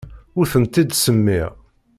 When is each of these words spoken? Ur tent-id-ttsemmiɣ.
Ur 0.39 0.45
tent-id-ttsemmiɣ. 0.51 1.49